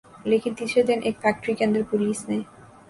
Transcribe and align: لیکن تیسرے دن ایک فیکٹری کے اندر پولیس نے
لیکن 0.25 0.53
تیسرے 0.57 0.83
دن 0.83 0.99
ایک 1.03 1.21
فیکٹری 1.21 1.53
کے 1.55 1.65
اندر 1.65 1.81
پولیس 1.91 2.27
نے 2.29 2.39